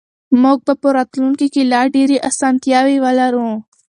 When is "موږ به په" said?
0.41-0.87